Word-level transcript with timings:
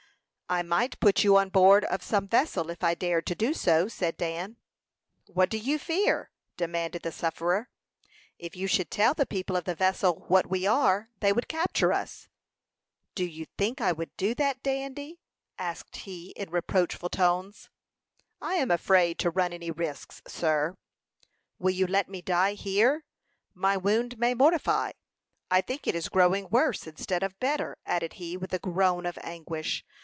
"I 0.53 0.63
might 0.63 0.99
put 0.99 1.23
you 1.23 1.37
on 1.37 1.47
board 1.47 1.85
of 1.85 2.03
some 2.03 2.27
vessel 2.27 2.69
if 2.69 2.83
I 2.83 2.93
dared 2.93 3.25
to 3.27 3.35
do 3.35 3.53
so," 3.53 3.87
said 3.87 4.17
Dan. 4.17 4.57
"What 5.27 5.49
do 5.49 5.57
you 5.57 5.79
fear?" 5.79 6.29
demanded 6.57 7.03
the 7.03 7.11
sufferer. 7.13 7.69
"If 8.37 8.53
you 8.53 8.67
should 8.67 8.91
tell 8.91 9.13
the 9.13 9.25
people 9.25 9.55
of 9.55 9.63
the 9.63 9.75
vessel 9.75 10.25
what 10.27 10.47
we 10.49 10.67
are, 10.67 11.09
they 11.21 11.31
would 11.31 11.47
capture 11.47 11.93
us." 11.93 12.27
"Do 13.15 13.23
you 13.23 13.45
think 13.57 13.79
I 13.79 13.93
would 13.93 14.11
do 14.17 14.35
that, 14.35 14.61
Dandy?" 14.61 15.21
asked 15.57 15.95
he, 15.95 16.31
in 16.31 16.49
reproachful 16.51 17.07
tones. 17.11 17.69
"I 18.41 18.55
am 18.55 18.71
afraid 18.71 19.19
to 19.19 19.29
run 19.29 19.53
any 19.53 19.71
risks, 19.71 20.21
sir." 20.27 20.75
"Will 21.59 21.71
you 21.71 21.87
let 21.87 22.09
me 22.09 22.21
die 22.21 22.55
here? 22.55 23.05
My 23.53 23.77
wound 23.77 24.19
may 24.19 24.33
mortify. 24.33 24.91
I 25.49 25.61
think 25.61 25.87
it 25.87 25.95
is 25.95 26.09
growing 26.09 26.49
worse 26.49 26.85
instead 26.87 27.23
of 27.23 27.39
better," 27.39 27.77
added 27.85 28.15
he, 28.15 28.35
with 28.35 28.53
a 28.53 28.59
groan 28.59 29.05
of 29.05 29.17
anguish. 29.21 29.85